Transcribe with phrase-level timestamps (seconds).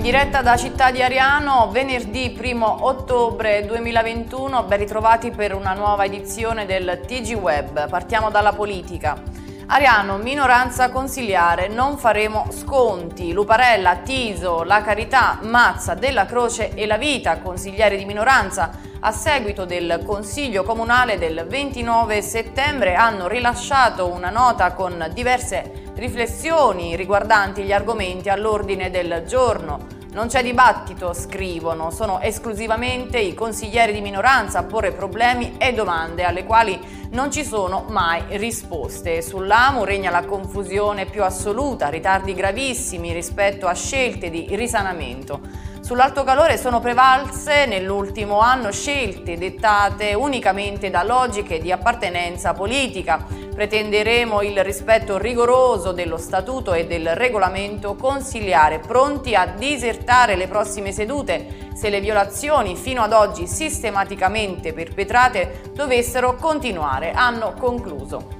[0.00, 6.64] diretta da Città di Ariano, venerdì 1 ottobre 2021, ben ritrovati per una nuova edizione
[6.64, 7.86] del TG Web.
[7.86, 9.20] Partiamo dalla politica.
[9.66, 13.32] Ariano, minoranza consigliare, non faremo sconti.
[13.32, 18.70] Luparella, Tiso, La Carità, Mazza, Della Croce e La Vita, consiglieri di minoranza,
[19.02, 26.96] a seguito del Consiglio Comunale del 29 settembre hanno rilasciato una nota con diverse riflessioni
[26.96, 29.98] riguardanti gli argomenti all'ordine del giorno.
[30.12, 36.24] Non c'è dibattito, scrivono, sono esclusivamente i consiglieri di minoranza a porre problemi e domande
[36.24, 36.78] alle quali
[37.12, 39.22] non ci sono mai risposte.
[39.22, 45.69] Sull'AMU regna la confusione più assoluta, ritardi gravissimi rispetto a scelte di risanamento.
[45.90, 53.26] Sull'alto calore sono prevalse nell'ultimo anno scelte dettate unicamente da logiche di appartenenza politica.
[53.52, 60.92] Pretenderemo il rispetto rigoroso dello statuto e del regolamento consigliare, pronti a disertare le prossime
[60.92, 68.39] sedute se le violazioni fino ad oggi sistematicamente perpetrate dovessero continuare, hanno concluso.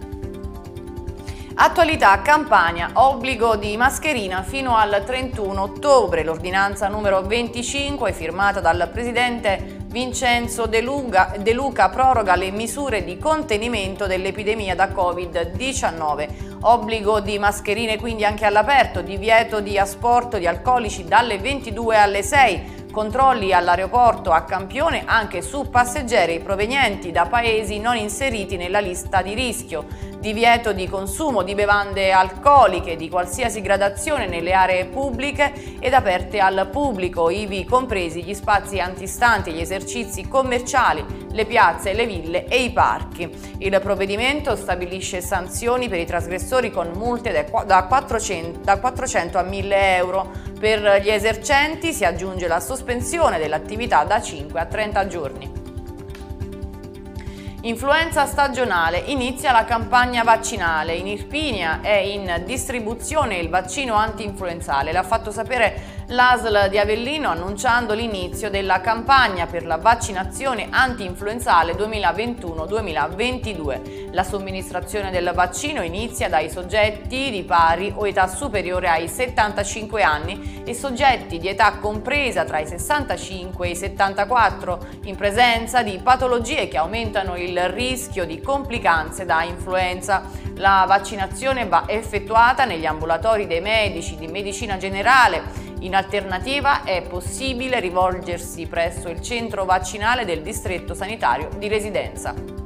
[1.53, 6.23] Attualità Campania, obbligo di mascherina fino al 31 ottobre.
[6.23, 13.19] L'ordinanza numero 25 firmata dal presidente Vincenzo De, Luca, De Luca proroga le misure di
[13.19, 16.29] contenimento dell'epidemia da Covid-19.
[16.63, 22.79] Obbligo di mascherine quindi anche all'aperto, divieto di asporto di alcolici dalle 22 alle 6
[22.91, 29.33] Controlli all'aeroporto a Campione anche su passeggeri provenienti da paesi non inseriti nella lista di
[29.35, 29.87] rischio.
[30.21, 36.69] Divieto di consumo di bevande alcoliche di qualsiasi gradazione nelle aree pubbliche ed aperte al
[36.71, 42.71] pubblico, ivi compresi gli spazi antistanti, gli esercizi commerciali, le piazze, le ville e i
[42.71, 43.31] parchi.
[43.61, 49.97] Il provvedimento stabilisce sanzioni per i trasgressori con multe da 400, da 400 a 1000
[49.97, 50.31] euro
[50.61, 55.70] per gli esercenti si aggiunge la sospensione dell'attività da 5 a 30 giorni.
[57.63, 59.03] Influenza stagionale.
[59.09, 60.95] Inizia la campagna vaccinale.
[60.95, 64.93] In Irpinia è in distribuzione il vaccino anti-influenzale.
[64.93, 74.13] L'ha fatto sapere l'ASL di Avellino annunciando l'inizio della campagna per la vaccinazione anti-influenzale 2021-2022.
[74.13, 80.63] La somministrazione del vaccino inizia dai soggetti di pari o età superiore ai 75 anni
[80.65, 86.67] e soggetti di età compresa tra i 65 e i 74 in presenza di patologie
[86.67, 90.25] che aumentano il rischio di complicanze da influenza.
[90.57, 97.81] La vaccinazione va effettuata negli ambulatori dei medici di medicina generale in alternativa è possibile
[97.81, 102.60] rivolgersi presso il centro vaccinale del distretto sanitario di residenza.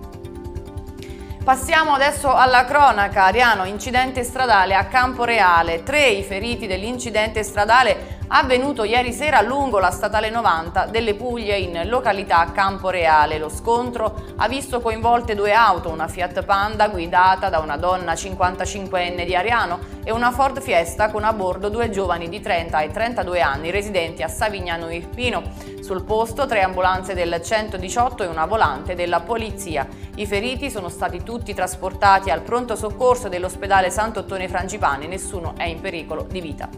[1.44, 3.24] Passiamo adesso alla cronaca.
[3.24, 5.82] Ariano, incidente stradale a Camporeale.
[5.82, 11.82] Tre i feriti dell'incidente stradale avvenuto ieri sera lungo la statale 90 delle Puglie in
[11.84, 13.36] località Camporeale.
[13.36, 19.26] Lo scontro ha visto coinvolte due auto, una Fiat Panda guidata da una donna 55enne
[19.26, 23.40] di Ariano e una Ford Fiesta con a bordo due giovani di 30 e 32
[23.42, 25.42] anni residenti a Savignano Irpino.
[25.82, 29.86] Sul posto tre ambulanze del 118 e una volante della polizia.
[30.16, 35.80] I feriti sono stati tutti trasportati al pronto soccorso dell'ospedale Sant'Ottone Frangipane, nessuno è in
[35.80, 36.68] pericolo di vita.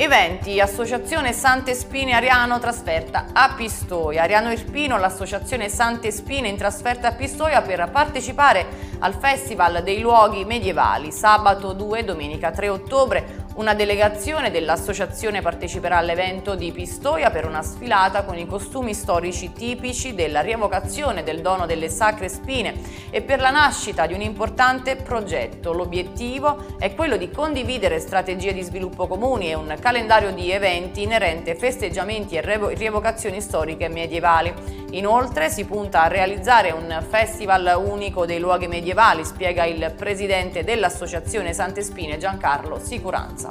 [0.00, 4.22] Eventi, Associazione Sante Spine Ariano trasferta a Pistoia.
[4.22, 8.64] Ariano Irpino, l'Associazione Sante Spine in trasferta a Pistoia per partecipare
[9.00, 11.12] al Festival dei Luoghi Medievali.
[11.12, 17.62] Sabato 2 e domenica 3 ottobre una delegazione dell'associazione parteciperà all'evento di Pistoia per una
[17.62, 22.72] sfilata con i costumi storici tipici della rievocazione del dono delle sacre spine
[23.10, 25.74] e per la nascita di un importante progetto.
[25.74, 31.54] L'obiettivo è quello di condividere strategie di sviluppo comuni e un calendario di eventi inerente
[31.54, 34.54] festeggiamenti e rievocazioni storiche medievali.
[34.92, 41.52] Inoltre si punta a realizzare un festival unico dei luoghi medievali, spiega il presidente dell'Associazione
[41.52, 43.49] Sante Spine Giancarlo Sicuranza.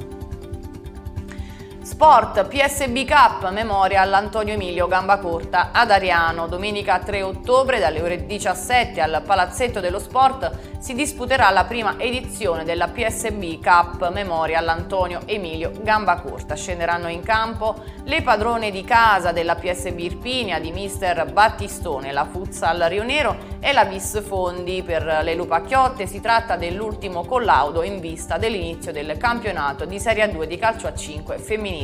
[1.90, 6.46] Sport PSB Cup memoria all'Antonio Emilio Gambacorta ad Ariano.
[6.46, 12.62] Domenica 3 ottobre dalle ore 17 al Palazzetto dello Sport si disputerà la prima edizione
[12.64, 16.54] della PSB Cup memoria all'Antonio Emilio Gambacorta.
[16.54, 22.78] Scenderanno in campo le padrone di casa della PSB Irpinia di mister Battistone, la Futsal
[22.88, 24.82] Rio Nero e la Vis Fondi.
[24.84, 30.46] Per le Lupacchiotte si tratta dell'ultimo collaudo in vista dell'inizio del campionato di Serie 2
[30.46, 31.78] di calcio a 5 femminile.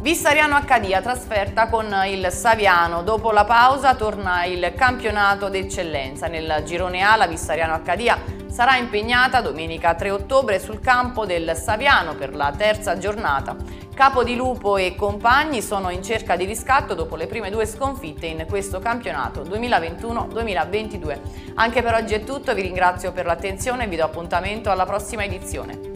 [0.00, 3.02] Vissariano Accadia trasferta con il Saviano.
[3.02, 6.28] Dopo la pausa torna il campionato d'eccellenza.
[6.28, 8.16] Nel girone A la Vissariano Accadia
[8.46, 13.56] sarà impegnata domenica 3 ottobre sul campo del Saviano per la terza giornata.
[13.92, 18.26] Capo di Lupo e compagni sono in cerca di riscatto dopo le prime due sconfitte
[18.26, 21.18] in questo campionato 2021-2022.
[21.54, 25.24] Anche per oggi è tutto, vi ringrazio per l'attenzione e vi do appuntamento alla prossima
[25.24, 25.95] edizione.